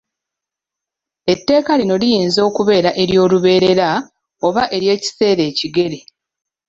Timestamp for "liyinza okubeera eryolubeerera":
2.01-3.89